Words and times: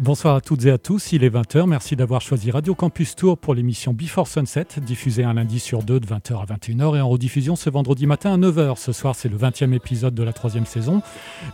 Bonsoir 0.00 0.36
à 0.36 0.40
toutes 0.40 0.64
et 0.64 0.70
à 0.70 0.78
tous, 0.78 1.10
il 1.10 1.24
est 1.24 1.28
20h, 1.28 1.66
merci 1.66 1.96
d'avoir 1.96 2.20
choisi 2.20 2.52
Radio 2.52 2.72
Campus 2.72 3.16
Tour 3.16 3.36
pour 3.36 3.52
l'émission 3.52 3.92
Before 3.92 4.28
Sunset, 4.28 4.66
diffusée 4.80 5.24
un 5.24 5.34
lundi 5.34 5.58
sur 5.58 5.82
deux 5.82 5.98
de 5.98 6.06
20h 6.06 6.40
à 6.40 6.44
21h 6.44 6.96
et 6.96 7.00
en 7.00 7.08
rediffusion 7.08 7.56
ce 7.56 7.68
vendredi 7.68 8.06
matin 8.06 8.32
à 8.32 8.36
9h. 8.36 8.76
Ce 8.76 8.92
soir 8.92 9.16
c'est 9.16 9.28
le 9.28 9.36
20e 9.36 9.72
épisode 9.72 10.14
de 10.14 10.22
la 10.22 10.32
troisième 10.32 10.66
saison. 10.66 11.02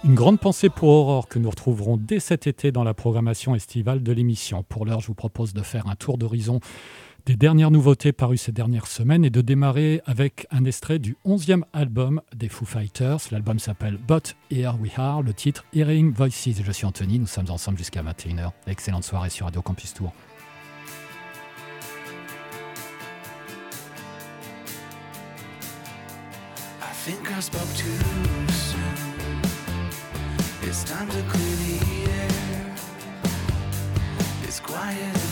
Une 0.04 0.14
grande 0.14 0.38
pensée 0.38 0.68
pour 0.68 0.91
Aurore 0.91 1.27
que 1.27 1.38
nous 1.38 1.48
retrouverons 1.48 1.96
dès 1.96 2.20
cet 2.20 2.46
été 2.46 2.70
dans 2.70 2.84
la 2.84 2.92
programmation 2.92 3.54
estivale 3.54 4.02
de 4.02 4.12
l'émission. 4.12 4.62
Pour 4.62 4.84
l'heure 4.84 5.00
je 5.00 5.06
vous 5.06 5.14
propose 5.14 5.55
de 5.55 5.62
faire 5.62 5.88
un 5.88 5.95
tour 5.95 6.19
d'horizon 6.19 6.61
des 7.27 7.37
dernières 7.37 7.70
nouveautés 7.70 8.12
parues 8.12 8.37
ces 8.37 8.52
dernières 8.52 8.87
semaines 8.87 9.24
et 9.24 9.30
de 9.30 9.41
démarrer 9.41 10.02
avec 10.05 10.46
un 10.51 10.64
extrait 10.64 10.98
du 10.98 11.16
11e 11.24 11.62
album 11.73 12.20
des 12.34 12.48
Foo 12.48 12.66
Fighters. 12.66 13.19
L'album 13.30 13.59
s'appelle 13.59 13.97
But 13.97 14.37
Here 14.50 14.74
We 14.78 14.92
Are, 14.98 15.23
le 15.23 15.33
titre 15.33 15.64
Hearing 15.74 16.12
Voices. 16.12 16.62
Je 16.62 16.73
suis 16.73 16.84
Anthony, 16.84 17.19
nous 17.19 17.27
sommes 17.27 17.50
ensemble 17.50 17.78
jusqu'à 17.78 18.02
21h. 18.02 18.50
Excellente 18.66 19.05
soirée 19.05 19.30
sur 19.30 19.47
Radio 19.47 19.62
Campus 19.62 19.95
Tour. 19.95 20.12
Think 27.05 27.30
I 27.36 27.41
spoke 27.41 27.69
too 27.77 27.92
soon. 28.50 29.41
It's 30.62 30.84
time 30.84 31.06
to 31.06 31.16
the 31.16 32.09
air. 32.09 32.75
It's 34.42 34.59
quiet 34.59 35.23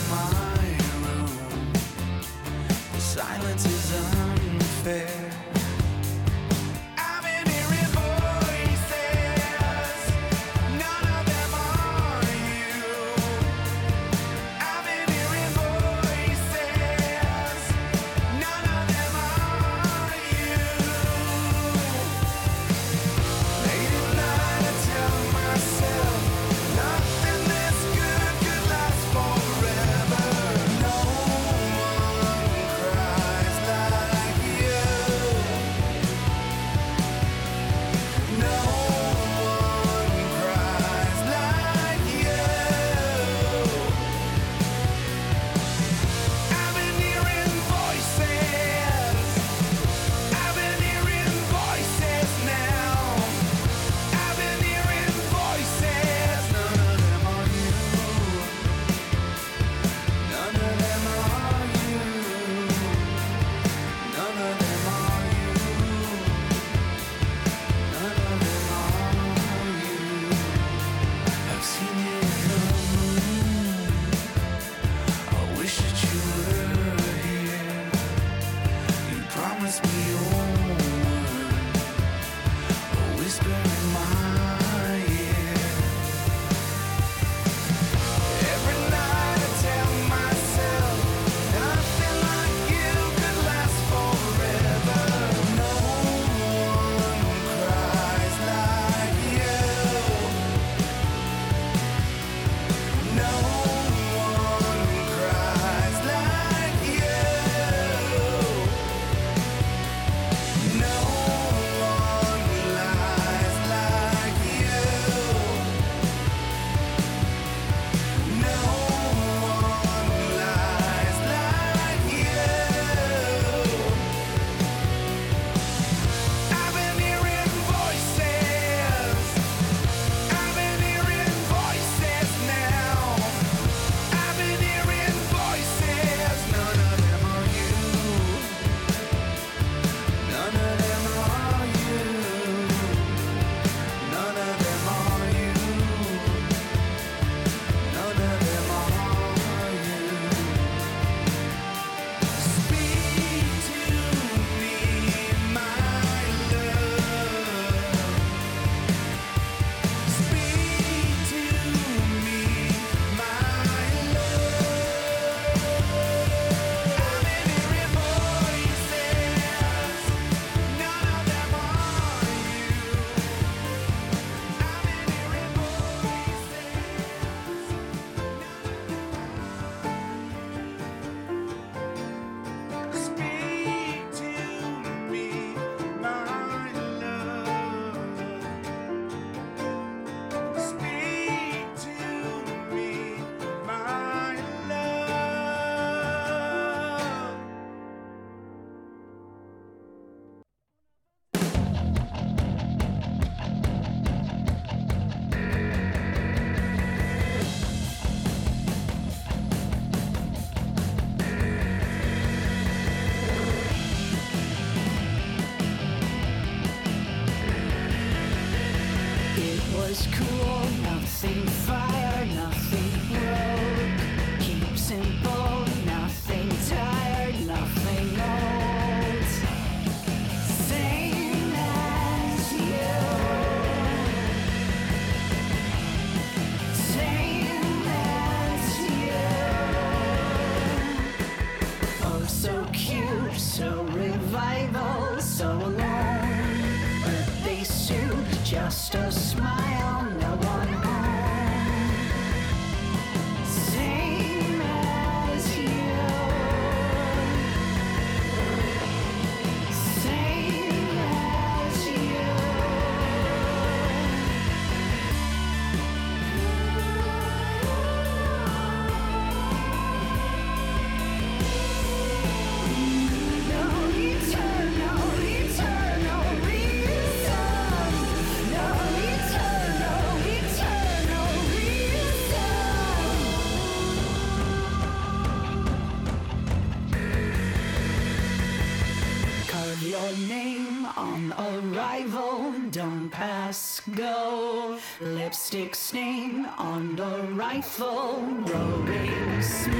Lipstick 295.63 295.75
stain 295.75 296.45
on 296.57 296.97
the 296.97 297.23
rifle, 297.35 298.21
rolling 298.21 299.41
smoke. 299.41 299.77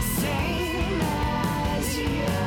Same 0.00 1.00
as 1.02 1.98
you. 1.98 2.45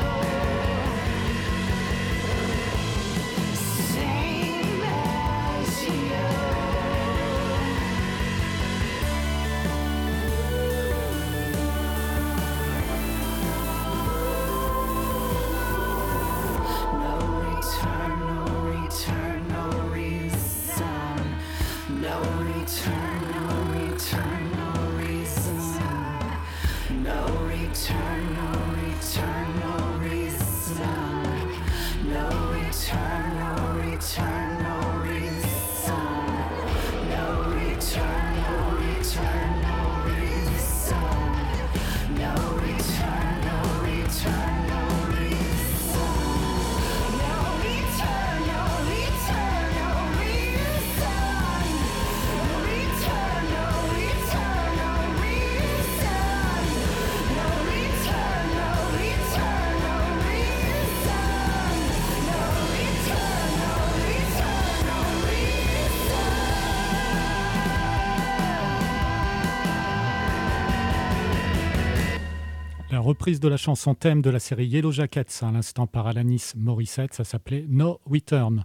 Reprise 73.09 73.39
de 73.39 73.47
la 73.47 73.57
chanson 73.57 73.95
thème 73.95 74.21
de 74.21 74.29
la 74.29 74.37
série 74.37 74.67
Yellow 74.67 74.91
Jackets, 74.91 75.41
à 75.41 75.49
l'instant 75.49 75.87
par 75.87 76.05
Alanis 76.05 76.53
Morissette, 76.55 77.15
ça 77.15 77.23
s'appelait 77.23 77.65
No 77.67 77.99
Return. 78.05 78.63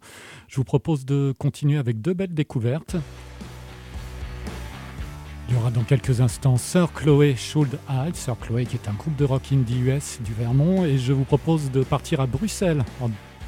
Je 0.49 0.57
vous 0.57 0.65
propose 0.65 1.07
de 1.07 1.33
continuer 1.39 1.79
avec 1.79 2.03
deux 2.03 2.13
belles 2.13 2.35
découvertes. 2.35 2.97
Il 5.49 5.55
y 5.55 5.57
aura 5.57 5.71
dans 5.71 5.83
quelques 5.83 6.21
instants 6.21 6.59
Sir 6.59 6.93
Chloé 6.93 7.37
Should 7.37 7.79
Hide, 7.89 8.17
Sir 8.17 8.37
Chloé 8.39 8.67
qui 8.67 8.77
est 8.77 8.87
un 8.87 8.93
groupe 8.93 9.17
de 9.17 9.25
rock 9.25 9.51
indie 9.51 9.79
US 9.79 10.21
du 10.23 10.35
Vermont, 10.35 10.85
et 10.85 10.99
je 10.99 11.15
vous 11.15 11.25
propose 11.25 11.71
de 11.71 11.83
partir 11.83 12.21
à 12.21 12.27
Bruxelles 12.27 12.85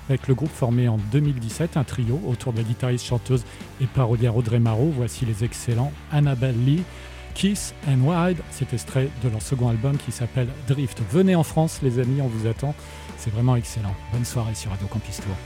avec 0.09 0.29
le 0.29 0.35
groupe 0.35 0.51
formé 0.51 0.89
en 0.89 0.97
2017, 1.13 1.77
un 1.77 1.85
trio 1.85 2.23
autour 2.27 2.55
de 2.55 2.59
la 2.59 2.65
guitariste, 2.65 3.05
chanteuse 3.05 3.45
et 3.83 3.87
parolière 3.87 4.35
Audrey 4.35 4.61
Marot. 4.61 4.95
Voici 4.97 5.27
les 5.27 5.45
excellents 5.45 5.93
Annabelle 6.11 6.57
Lee, 6.65 6.85
Kiss 7.37 7.75
and 7.87 8.01
Wide. 8.01 8.39
C'est 8.51 8.73
extrait 8.73 9.11
de 9.23 9.29
leur 9.29 9.43
second 9.43 9.69
album 9.69 9.99
qui 9.99 10.11
s'appelle 10.11 10.49
Drift. 10.67 11.03
Venez 11.11 11.35
en 11.35 11.43
France, 11.43 11.81
les 11.83 11.99
amis, 11.99 12.23
on 12.23 12.29
vous 12.29 12.47
attend. 12.47 12.75
C'est 13.19 13.31
vraiment 13.31 13.57
excellent. 13.57 13.95
Bonne 14.13 14.25
soirée 14.25 14.55
sur 14.55 14.71
Radio 14.71 14.87
Campus 14.87 15.17
Tour. 15.19 15.37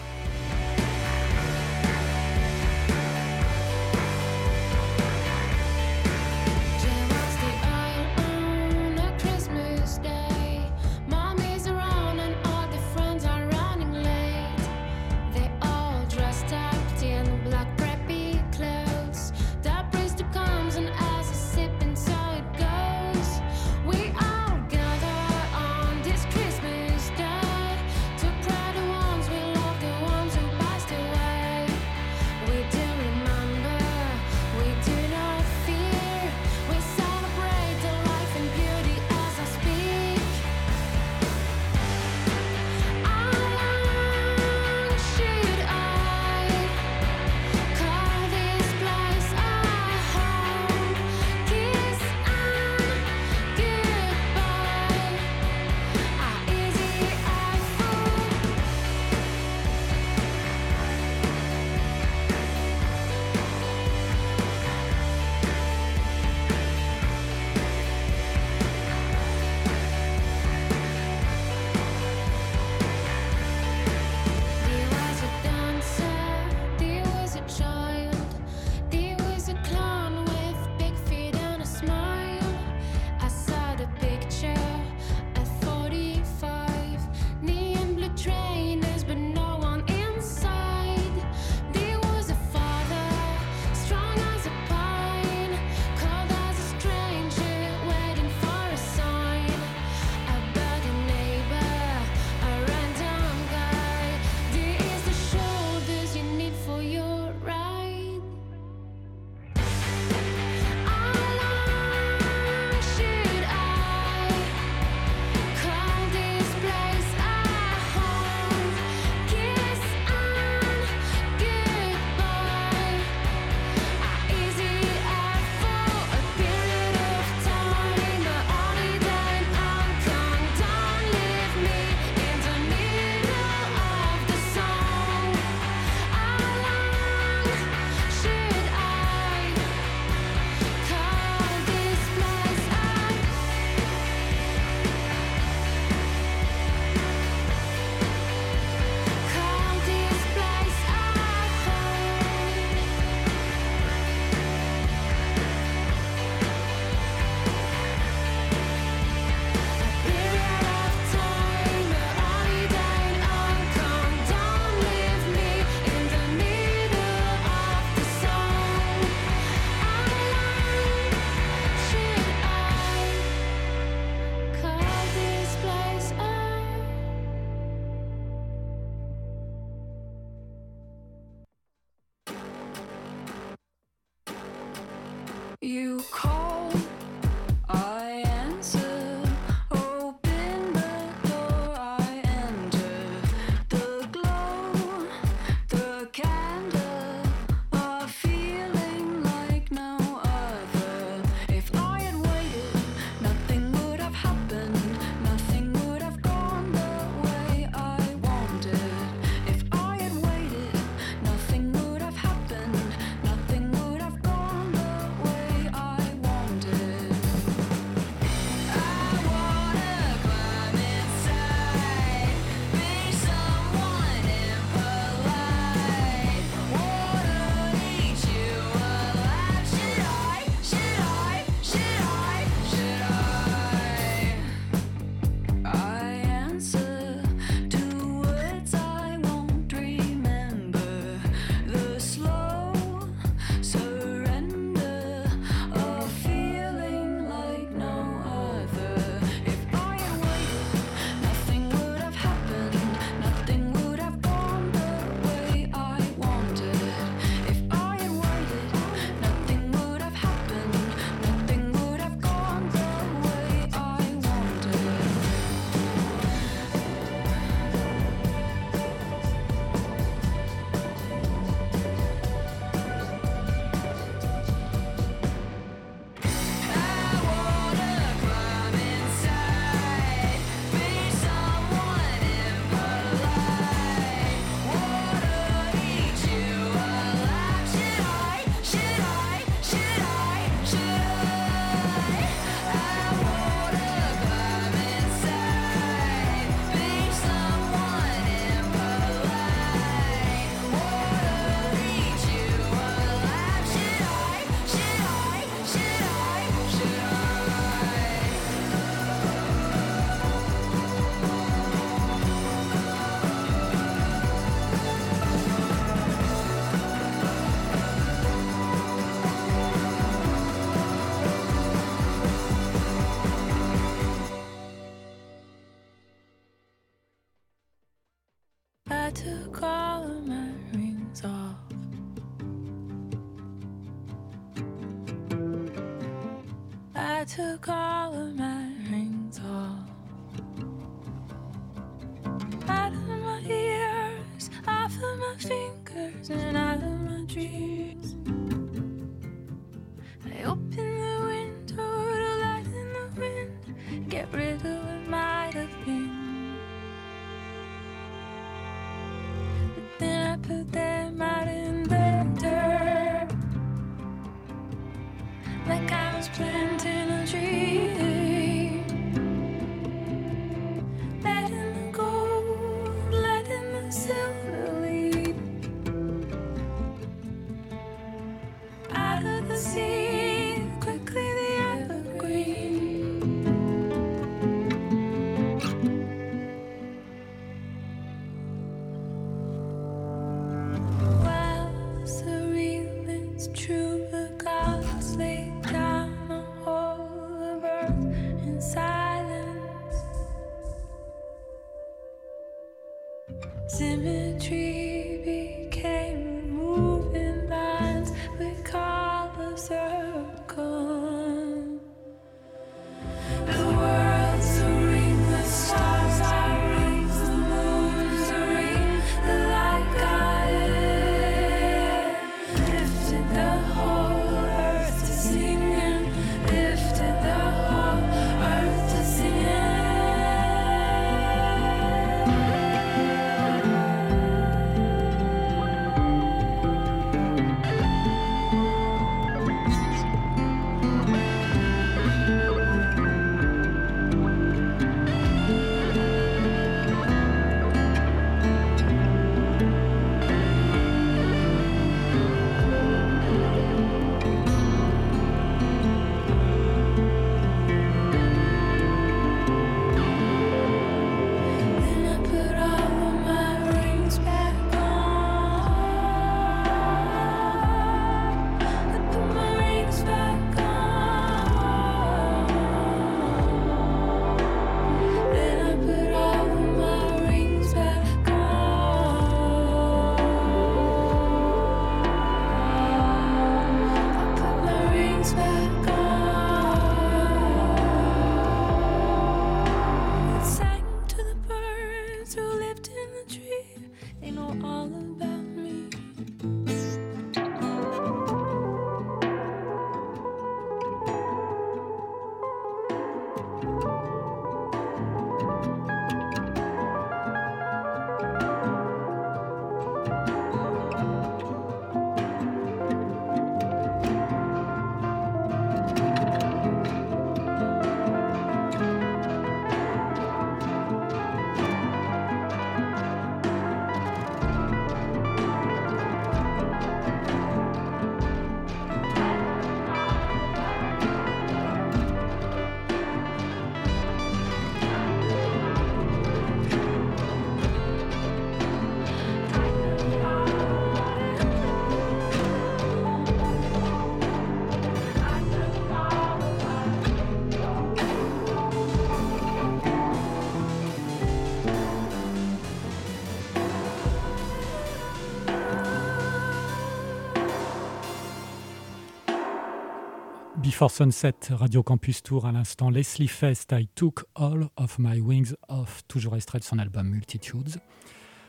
Before 560.80 560.90
Sunset, 560.92 561.34
Radio 561.50 561.82
Campus 561.82 562.22
Tour, 562.22 562.46
à 562.46 562.52
l'instant 562.52 562.88
Leslie 562.88 563.28
Fest, 563.28 563.74
I 563.78 563.86
Took 563.94 564.24
All 564.34 564.70
of 564.78 564.98
My 564.98 565.20
Wings 565.20 565.52
Off, 565.68 566.00
toujours 566.08 566.36
extrait 566.36 566.58
de 566.58 566.64
son 566.64 566.78
album 566.78 567.06
Multitudes. 567.06 567.76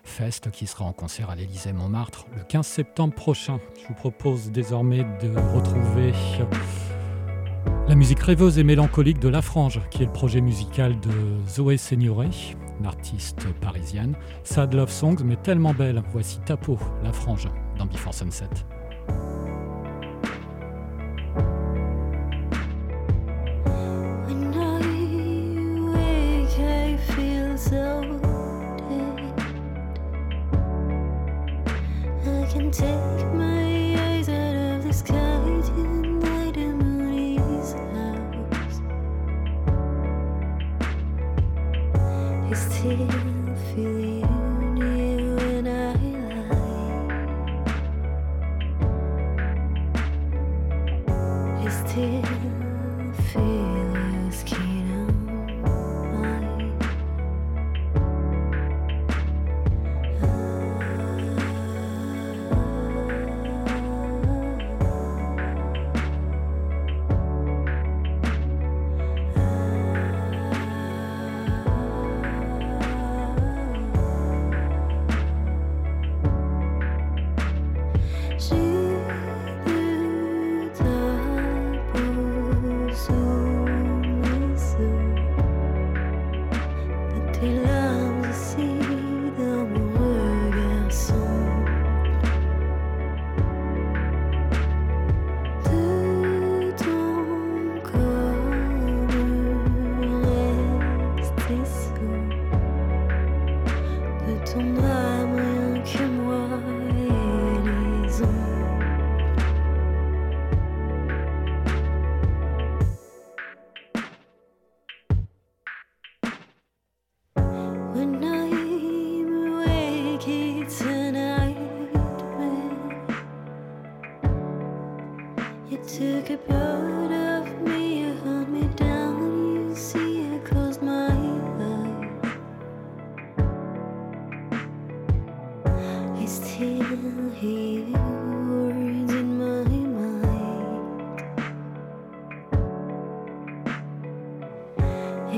Fest 0.06 0.50
qui 0.50 0.66
sera 0.66 0.86
en 0.86 0.94
concert 0.94 1.30
à 1.30 1.36
l'Elysée 1.36 1.74
Montmartre 1.74 2.28
le 2.38 2.46
15 2.46 2.66
septembre 2.66 3.14
prochain. 3.14 3.60
Je 3.82 3.86
vous 3.90 3.96
propose 3.96 4.50
désormais 4.50 5.04
de 5.22 5.28
retrouver 5.54 6.14
la 7.90 7.96
musique 7.96 8.22
rêveuse 8.22 8.58
et 8.58 8.64
mélancolique 8.64 9.20
de 9.20 9.28
La 9.28 9.42
Frange, 9.42 9.82
qui 9.90 10.04
est 10.04 10.06
le 10.06 10.14
projet 10.14 10.40
musical 10.40 10.98
de 11.02 11.12
Zoé 11.50 11.76
Signoret, 11.76 12.30
une 12.80 12.86
artiste 12.86 13.46
parisienne. 13.60 14.16
Sad 14.46 14.74
Love 14.74 14.90
Songs, 14.90 15.22
mais 15.26 15.36
tellement 15.36 15.74
belle. 15.74 16.02
Voici 16.14 16.40
Tapo, 16.46 16.80
La 17.04 17.12
Frange, 17.12 17.50
dans 17.78 17.88
Before 17.88 18.14
Sunset. 18.14 18.48
Take. 32.72 33.31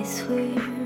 I 0.04 0.06
swear 0.06 0.83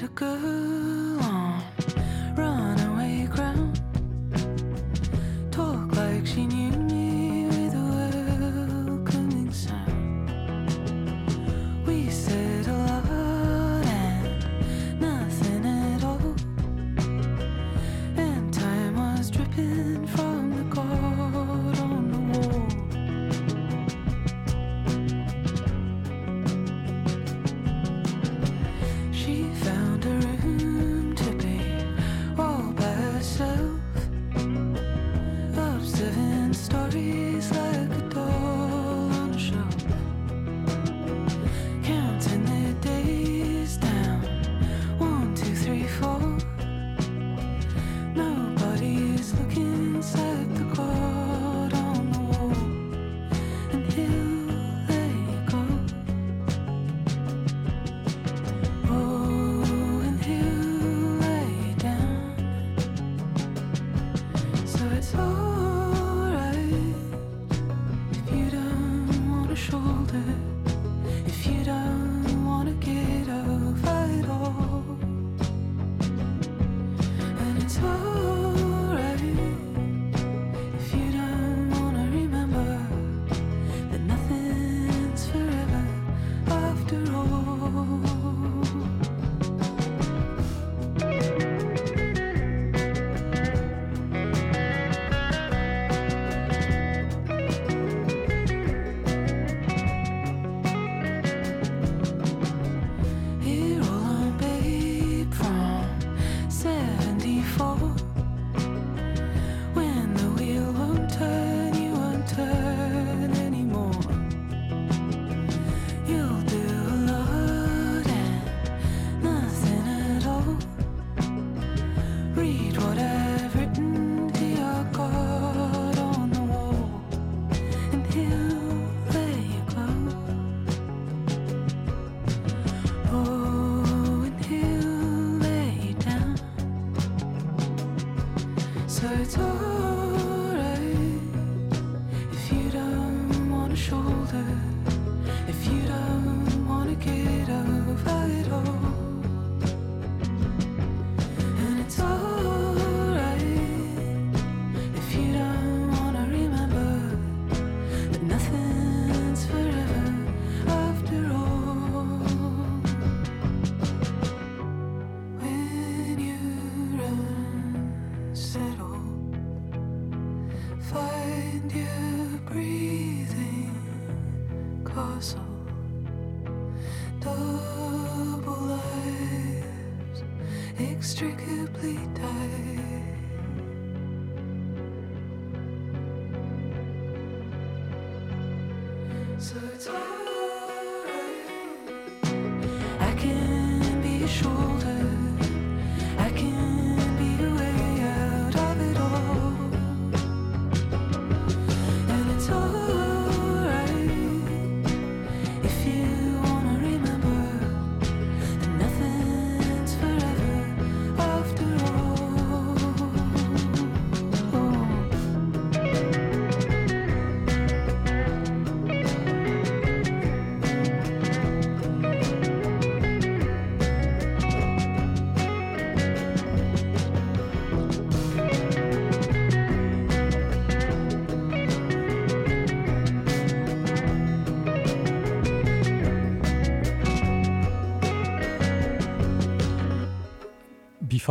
met 0.00 0.08
a 0.08 0.12
girl 0.14 0.89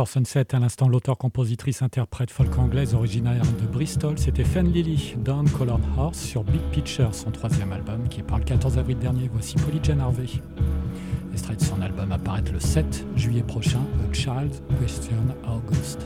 Before 0.00 0.08
Sunset, 0.08 0.54
à 0.54 0.58
l'instant, 0.58 0.88
l'auteur-compositrice-interprète 0.88 2.30
folk 2.30 2.56
anglaise 2.56 2.94
originaire 2.94 3.42
de 3.42 3.66
Bristol, 3.66 4.18
c'était 4.18 4.44
Fen 4.44 4.72
Lily, 4.72 5.14
Down 5.18 5.46
Colored 5.50 5.82
Horse 5.98 6.18
sur 6.18 6.42
Big 6.42 6.62
Picture, 6.72 7.14
son 7.14 7.30
troisième 7.30 7.70
album, 7.70 8.08
qui 8.08 8.20
est 8.20 8.22
par 8.22 8.38
le 8.38 8.44
14 8.44 8.78
avril 8.78 8.96
dernier. 8.96 9.28
Voici 9.30 9.56
Polly 9.56 9.78
Jane 9.82 10.00
Harvey. 10.00 10.24
Extrait 11.34 11.56
de 11.56 11.60
son 11.60 11.82
album 11.82 12.12
apparaître 12.12 12.50
le 12.50 12.60
7 12.60 13.04
juillet 13.14 13.42
prochain, 13.42 13.82
A 14.08 14.14
Child 14.14 14.54
Question 14.80 15.16
August. 15.46 16.00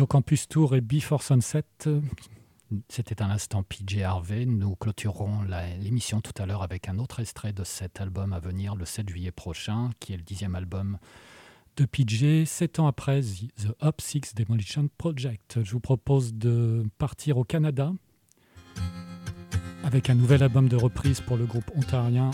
Radio 0.00 0.06
Campus 0.06 0.48
Tour 0.48 0.76
et 0.76 0.80
Before 0.80 1.22
Sunset. 1.22 1.62
C'était 2.88 3.20
un 3.20 3.28
instant 3.28 3.62
PJ 3.62 3.98
Harvey. 3.98 4.46
Nous 4.46 4.74
clôturerons 4.74 5.42
la- 5.42 5.76
l'émission 5.76 6.22
tout 6.22 6.32
à 6.42 6.46
l'heure 6.46 6.62
avec 6.62 6.88
un 6.88 6.98
autre 6.98 7.20
extrait 7.20 7.52
de 7.52 7.64
cet 7.64 8.00
album 8.00 8.32
à 8.32 8.40
venir 8.40 8.76
le 8.76 8.86
7 8.86 9.06
juillet 9.10 9.30
prochain, 9.30 9.90
qui 10.00 10.14
est 10.14 10.16
le 10.16 10.22
dixième 10.22 10.54
album 10.54 10.96
de 11.76 11.84
PJ, 11.84 12.46
sept 12.48 12.78
ans 12.78 12.86
après 12.86 13.20
The 13.20 13.74
Up 13.84 14.00
Six 14.00 14.34
Demolition 14.34 14.88
Project. 14.96 15.62
Je 15.62 15.70
vous 15.72 15.80
propose 15.80 16.32
de 16.32 16.82
partir 16.96 17.36
au 17.36 17.44
Canada 17.44 17.92
avec 19.84 20.08
un 20.08 20.14
nouvel 20.14 20.42
album 20.42 20.70
de 20.70 20.76
reprise 20.76 21.20
pour 21.20 21.36
le 21.36 21.44
groupe 21.44 21.70
ontarien 21.76 22.30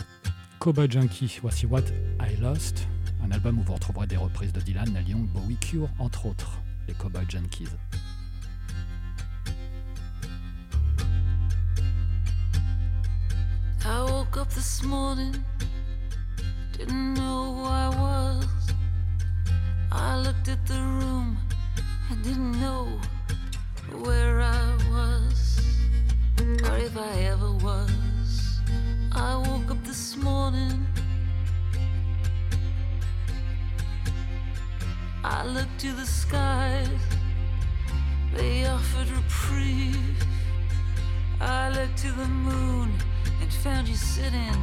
Cowboy 0.60 0.88
Junkie. 0.88 1.40
Voici 1.42 1.66
What 1.66 1.82
I 2.20 2.36
Lost, 2.40 2.86
un 3.24 3.32
album 3.32 3.58
où 3.58 3.64
vous 3.64 3.74
retrouverez 3.74 4.06
des 4.06 4.16
reprises 4.18 4.52
de 4.52 4.60
Dylan, 4.60 5.02
Young, 5.04 5.26
Bowie, 5.26 5.56
Cure, 5.56 5.88
entre 5.98 6.26
autres, 6.26 6.60
les 6.86 6.94
Cowboy 6.94 7.24
Junkies. 7.28 7.68
I 13.84 14.02
woke 14.02 14.36
up 14.36 14.50
this 14.50 14.82
morning, 14.82 15.34
didn't 16.76 17.14
know 17.14 17.54
who 17.54 17.64
I 17.64 17.88
was. 17.88 18.46
I 19.92 20.18
looked 20.18 20.48
at 20.48 20.66
the 20.66 20.74
room, 20.74 21.38
I 22.10 22.14
didn't 22.16 22.60
know 22.60 22.88
where 24.02 24.40
I 24.40 24.76
was, 24.90 25.60
or 26.40 26.76
if 26.78 26.96
I 26.96 27.12
ever 27.32 27.52
was. 27.52 28.60
I 29.12 29.36
woke 29.36 29.70
up 29.70 29.84
this 29.84 30.16
morning. 30.16 30.86
I 35.28 35.44
looked 35.44 35.80
to 35.80 35.92
the 35.92 36.06
skies, 36.06 36.88
they 38.32 38.64
offered 38.64 39.10
reprieve. 39.10 40.24
I 41.40 41.68
looked 41.70 41.98
to 41.98 42.12
the 42.12 42.28
moon 42.28 42.92
and 43.42 43.52
found 43.52 43.88
you 43.88 43.96
sitting 43.96 44.56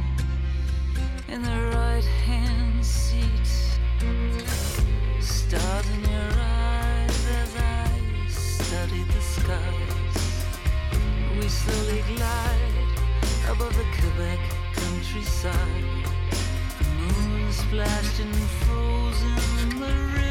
in 1.28 1.42
the 1.42 1.70
right 1.76 2.08
hand 2.26 2.82
seat. 2.82 3.46
Stars 5.20 5.86
in 5.96 6.10
your 6.10 6.32
eyes 6.40 7.26
as 7.42 7.56
I 7.56 8.26
studied 8.28 9.08
the 9.08 9.20
skies. 9.20 10.44
We 11.36 11.46
slowly 11.46 12.02
glide 12.16 12.88
above 13.50 13.76
the 13.76 13.84
Quebec 14.00 14.38
countryside. 14.72 16.08
The 16.78 16.88
moon 16.88 17.52
splashed 17.52 18.20
and 18.20 18.34
frozen 18.64 19.36
in 19.60 19.78
the 19.78 19.86
river. 19.86 20.23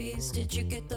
feast? 0.00 0.34
Did 0.34 0.54
you 0.54 0.62
get 0.62 0.89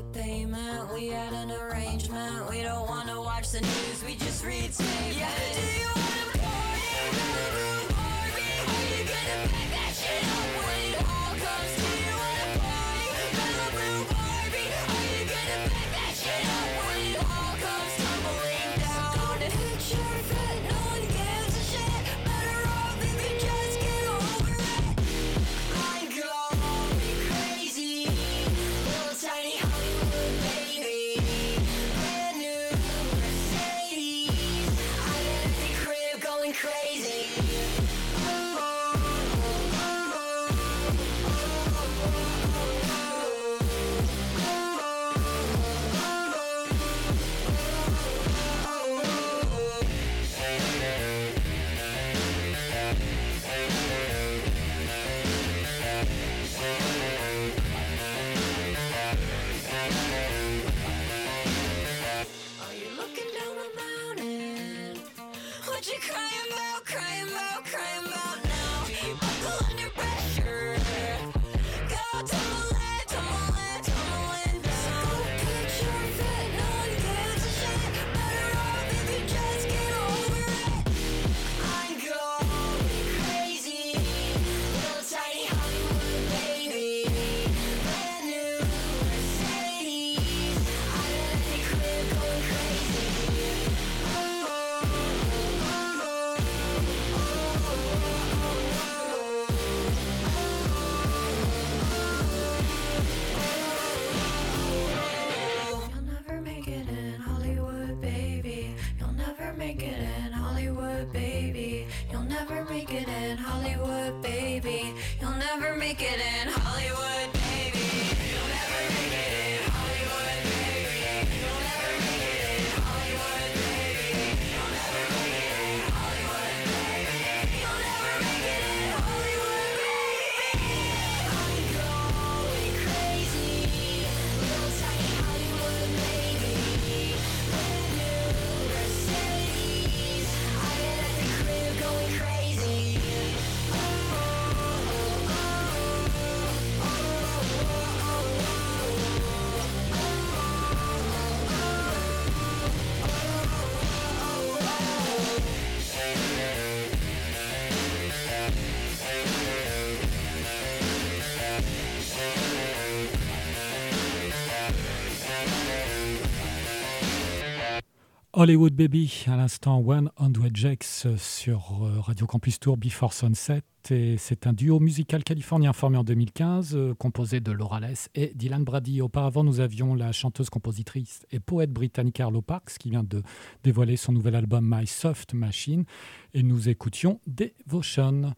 Hollywood 168.43 168.73
Baby, 168.73 169.23
à 169.27 169.37
l'instant 169.37 169.77
One 169.77 170.11
Hundred 170.17 170.53
Jacks 170.57 170.85
euh, 171.05 171.15
sur 171.15 171.79
euh, 171.81 172.01
Radio 172.01 172.27
Campus 172.27 172.59
Tour 172.59 172.75
Before 172.75 173.13
Sunset. 173.13 173.61
Et 173.89 174.17
c'est 174.17 174.47
un 174.47 174.51
duo 174.51 174.81
musical 174.81 175.23
californien 175.23 175.71
formé 175.71 175.97
en 175.97 176.03
2015, 176.03 176.75
euh, 176.75 176.93
composé 176.93 177.39
de 177.39 177.53
Laura 177.53 177.79
Less 177.79 178.09
et 178.15 178.33
Dylan 178.35 178.65
Brady. 178.65 178.99
Auparavant, 178.99 179.45
nous 179.45 179.61
avions 179.61 179.95
la 179.95 180.11
chanteuse, 180.11 180.49
compositrice 180.49 181.25
et 181.31 181.39
poète 181.39 181.71
britannique 181.71 182.19
Arlo 182.19 182.41
Parks 182.41 182.77
qui 182.77 182.89
vient 182.89 183.05
de 183.05 183.23
dévoiler 183.63 183.95
son 183.95 184.11
nouvel 184.11 184.35
album 184.35 184.69
My 184.69 184.87
Soft 184.87 185.33
Machine. 185.33 185.85
Et 186.33 186.43
nous 186.43 186.67
écoutions 186.67 187.21
Devotion. 187.25 188.33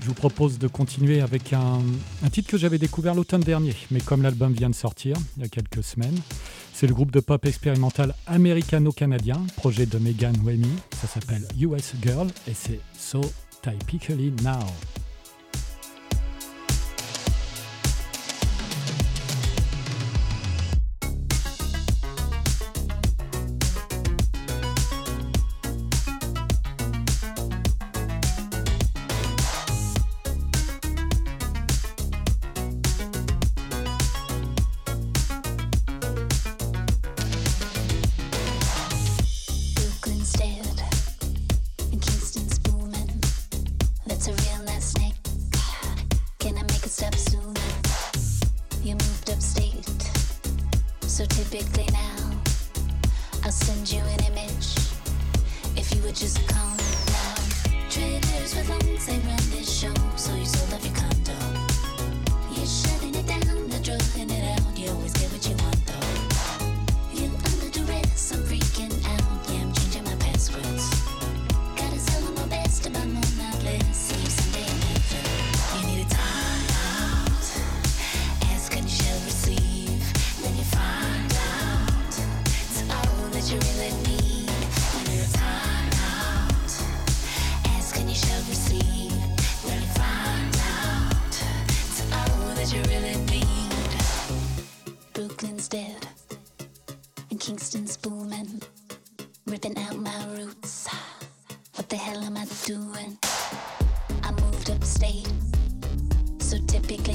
Je 0.00 0.06
vous 0.06 0.14
propose 0.14 0.58
de 0.58 0.66
continuer 0.66 1.20
avec 1.20 1.52
un, 1.52 1.80
titre 2.30 2.50
que 2.50 2.56
j'avais 2.56 2.78
découvert 2.78 3.14
l'automne 3.14 3.42
dernier, 3.42 3.74
mais 3.90 4.00
comme 4.00 4.22
l'album 4.22 4.52
vient 4.52 4.70
de 4.70 4.74
sortir 4.74 5.16
il 5.36 5.42
y 5.42 5.46
a 5.46 5.48
quelques 5.48 5.84
semaines, 5.84 6.18
c'est 6.72 6.86
le 6.86 6.94
groupe 6.94 7.12
de 7.12 7.20
pop 7.20 7.44
expérimental 7.44 8.14
américano-canadien, 8.26 9.40
projet 9.56 9.86
de 9.86 9.98
Megan 9.98 10.34
Wemy, 10.42 10.72
ça 11.00 11.06
s'appelle 11.06 11.46
US 11.60 11.94
Girl 12.02 12.28
et 12.48 12.54
c'est 12.54 12.80
So 12.98 13.20
Typically 13.62 14.32
Now. 14.42 14.66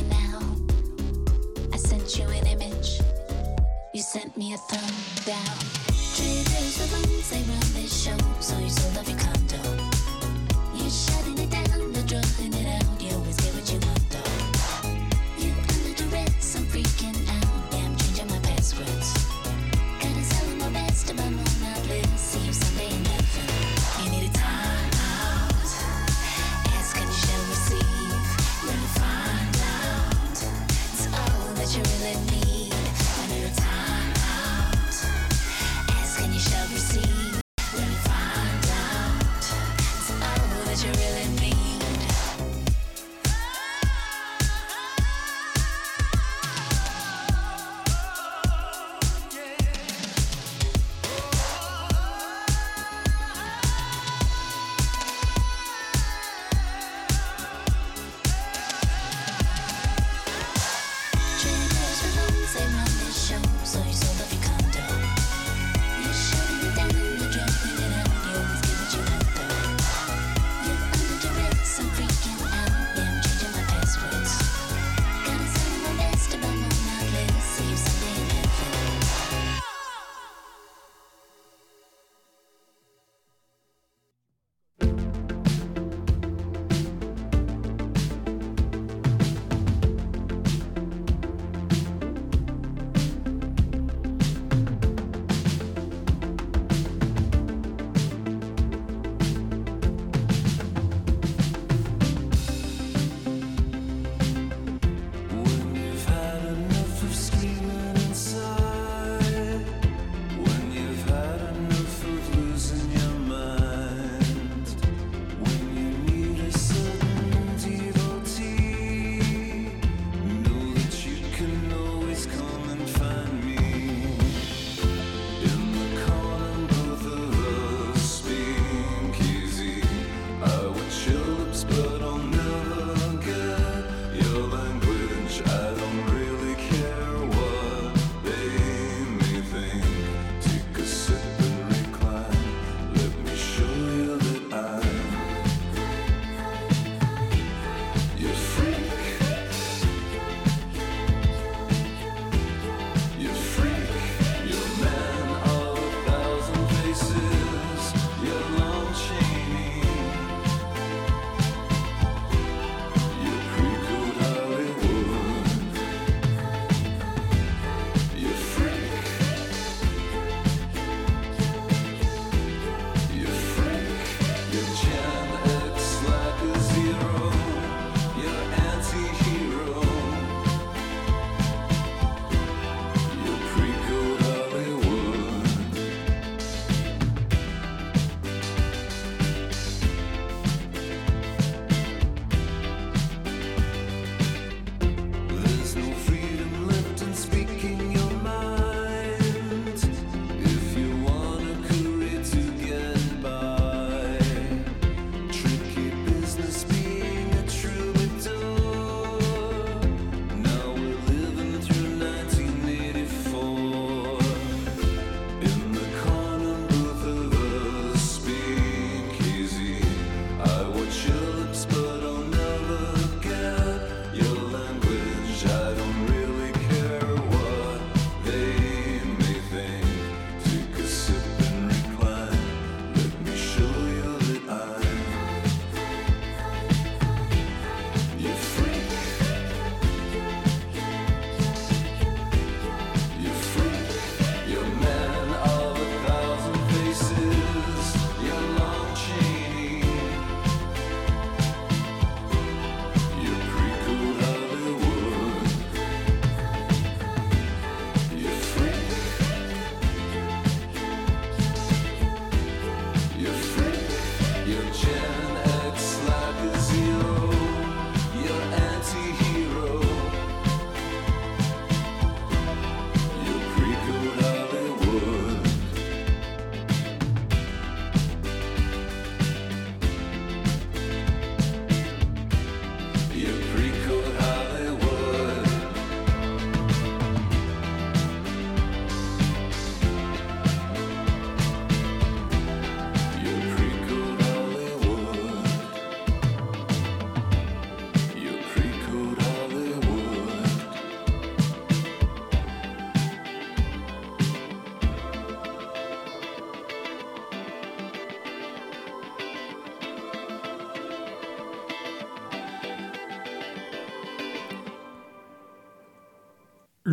now. 0.10 0.40
I 1.72 1.78
sent 1.78 2.18
you 2.18 2.28
an 2.30 2.48
image, 2.48 3.00
you 3.94 4.02
sent 4.02 4.36
me 4.36 4.54
a 4.54 4.58
thumb 4.58 4.96
down. 5.26 5.68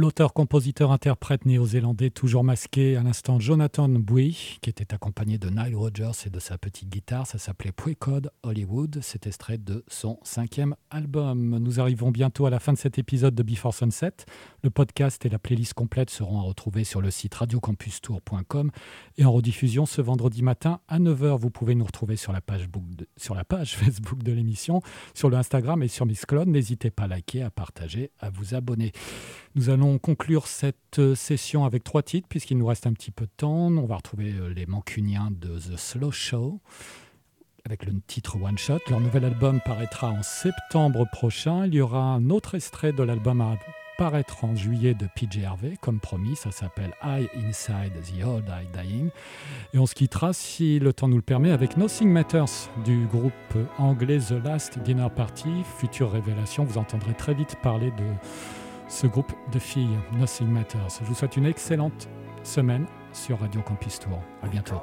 L'auteur-compositeur-interprète 0.05 1.47
néo-zélandais, 1.47 2.11
toujours 2.11 2.45
masqué, 2.45 2.95
à 2.99 3.03
l'instant 3.03 3.41
Jonathan 3.41 3.89
Bui, 3.89 4.59
qui 4.61 4.69
était 4.69 4.93
accompagné 4.93 5.39
de 5.39 5.49
Nile 5.49 5.75
Rodgers 5.75 6.27
et 6.27 6.29
de 6.29 6.39
sa 6.41 6.59
petite 6.59 6.91
guitare. 6.91 7.27
Ça 7.27 7.39
s'appelait 7.39 7.73
Precode 7.73 8.31
Hollywood. 8.43 8.99
C'est 9.01 9.27
extrait 9.27 9.57
de 9.57 9.83
son 9.89 10.19
cinquième 10.23 10.77
album. 10.91 11.59
Nous 11.59 11.81
arrivons 11.81 12.11
bientôt 12.11 12.45
à 12.45 12.51
la 12.51 12.59
fin 12.61 12.75
de 12.75 12.79
cet 12.79 12.99
épisode 12.99 13.35
de 13.35 13.43
Before 13.43 13.73
Sunset. 13.73 14.13
Le 14.63 14.69
podcast 14.69 15.25
et 15.25 15.31
la 15.31 15.39
playlist 15.39 15.73
complète 15.73 16.11
seront 16.11 16.39
à 16.39 16.43
retrouver 16.43 16.85
sur 16.85 17.01
le 17.01 17.11
site 17.11 17.35
radiocampustour.com 17.37 18.73
et 19.17 19.25
en 19.25 19.33
rediffusion 19.33 19.87
ce 19.87 20.03
vendredi 20.03 20.43
matin 20.43 20.81
à 20.87 20.99
9h. 20.99 21.39
Vous 21.39 21.51
pouvez 21.51 21.75
nous 21.75 21.87
retrouver 21.87 22.17
sur 22.17 22.35
la 22.35 22.43
page, 22.43 22.69
book 22.69 22.85
sur 23.17 23.35
la 23.35 23.45
page 23.45 23.75
Facebook 23.79 24.23
de 24.23 24.33
l'émission, 24.33 24.83
sur 25.15 25.31
le 25.31 25.39
Instagram 25.39 25.83
et 25.83 25.89
sur 25.89 26.05
Miss 26.05 26.27
Clone. 26.27 26.51
N'hésitez 26.51 26.91
pas 26.91 27.05
à 27.05 27.09
liker, 27.09 27.43
à 27.43 27.51
partager, 27.51 28.11
à 28.21 28.29
vous 28.29 28.55
abonner. 28.55 28.93
Nous 29.55 29.71
allons 29.71 29.94
conclure 29.99 30.47
cette 30.47 30.99
euh, 30.99 31.15
session 31.15 31.65
avec 31.65 31.85
trois 31.85 32.03
titres, 32.03 32.29
puisqu'il 32.29 32.59
nous 32.59 32.67
reste 32.67 32.87
un 32.87 32.93
petit 32.93 33.11
peu 33.11 33.27
de 33.27 33.31
temps. 33.37 33.69
On 33.69 33.87
va 33.87 33.97
retrouver 33.97 34.33
euh, 34.33 34.49
les 34.49 34.67
Mancuniens 34.67 35.31
de 35.31 35.59
The 35.59 35.77
Slow 35.77 36.11
Show, 36.11 36.61
avec 37.65 37.85
le 37.85 37.93
titre 38.07 38.37
One 38.41 38.59
Shot. 38.59 38.79
Leur 38.91 39.01
nouvel 39.01 39.25
album 39.25 39.61
paraîtra 39.65 40.11
en 40.11 40.23
septembre 40.23 41.07
prochain. 41.11 41.67
Il 41.67 41.75
y 41.75 41.81
aura 41.81 42.01
un 42.01 42.31
autre 42.31 42.55
extrait 42.55 42.93
de 42.93 43.03
l'album 43.03 43.41
à 43.41 43.59
paraître 43.97 44.45
en 44.45 44.55
juillet 44.57 44.95
de 44.95 45.07
PJ 45.07 45.45
Harvey, 45.45 45.77
comme 45.81 46.01
promis. 46.01 46.37
Ça 46.37 46.51
s'appelle 46.51 46.93
Eye 47.03 47.29
Inside 47.47 47.93
the 48.03 48.25
Old 48.25 48.45
Eye 48.49 48.69
Dying. 48.73 49.11
Et 49.73 49.79
on 49.79 49.87
se 49.87 49.95
quittera, 49.95 50.33
si 50.33 50.79
le 50.79 50.93
temps 50.93 51.09
nous 51.09 51.17
le 51.17 51.23
permet, 51.23 51.51
avec 51.51 51.77
Nothing 51.77 52.09
Matters 52.09 52.71
du 52.85 53.07
groupe 53.07 53.33
anglais 53.79 54.19
The 54.19 54.45
Last 54.45 54.79
Dinner 54.81 55.09
Party. 55.15 55.51
Future 55.79 56.11
révélation, 56.11 56.65
vous 56.65 56.79
entendrez 56.79 57.15
très 57.15 57.35
vite 57.35 57.57
parler 57.63 57.91
de 57.93 58.05
ce 58.95 59.09
groupe 59.09 59.33
de 59.51 59.59
filles, 59.59 59.99
Nothing 60.13 60.47
Matters. 60.47 61.01
Je 61.01 61.05
vous 61.05 61.15
souhaite 61.15 61.37
une 61.37 61.47
excellente 61.47 62.09
semaine 62.45 62.87
sur 63.13 63.41
Radio 63.41 63.61
Campus 63.61 63.99
Tour. 63.99 64.21
À 64.43 64.47
bientôt. 64.47 64.81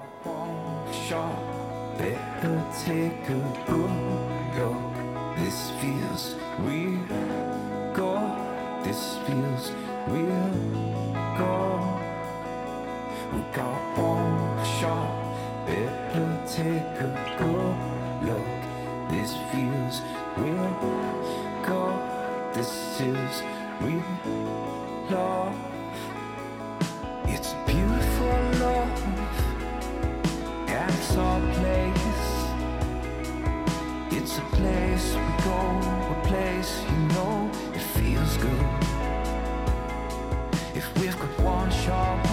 Real 23.84 24.04
love. 25.10 25.56
It's 27.26 27.54
beautiful 27.66 28.38
love. 28.60 28.92
And 30.68 30.92
it's 30.92 31.16
our 31.18 31.42
place. 31.58 32.22
It's 34.12 34.38
a 34.38 34.46
place 34.58 35.16
we 35.16 35.44
go, 35.44 35.60
a 36.16 36.22
place 36.28 36.84
you 36.90 36.98
know 37.16 37.50
it 37.74 37.82
feels 37.98 38.38
good. 38.38 38.66
If 40.76 40.86
we've 41.00 41.18
got 41.20 41.40
one 41.40 41.72
shot 41.72 42.31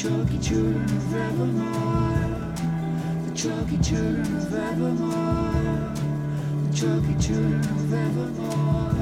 chalky 0.00 0.38
children 0.38 0.84
of 0.84 1.16
Evermore. 1.16 2.54
The 3.26 3.34
chalky 3.34 3.78
children 3.78 4.36
of 4.36 4.54
Evermore. 4.54 5.92
The 6.62 6.76
chalky 6.76 7.14
children 7.20 7.60
of 7.60 7.92
Evermore. 7.92 8.97